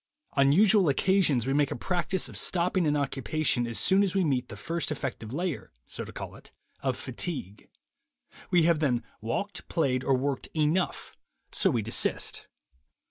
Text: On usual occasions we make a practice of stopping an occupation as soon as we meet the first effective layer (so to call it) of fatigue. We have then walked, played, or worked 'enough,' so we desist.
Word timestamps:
On 0.33 0.51
usual 0.51 0.89
occasions 0.89 1.45
we 1.45 1.53
make 1.53 1.69
a 1.69 1.75
practice 1.75 2.27
of 2.27 2.35
stopping 2.35 2.87
an 2.87 2.97
occupation 2.97 3.67
as 3.67 3.77
soon 3.77 4.01
as 4.01 4.15
we 4.15 4.23
meet 4.23 4.47
the 4.49 4.55
first 4.57 4.91
effective 4.91 5.31
layer 5.31 5.71
(so 5.85 6.03
to 6.03 6.11
call 6.11 6.33
it) 6.35 6.51
of 6.81 6.97
fatigue. 6.97 7.69
We 8.49 8.63
have 8.63 8.79
then 8.79 9.03
walked, 9.21 9.67
played, 9.69 10.03
or 10.03 10.17
worked 10.17 10.47
'enough,' 10.55 11.15
so 11.51 11.69
we 11.69 11.83
desist. 11.83 12.47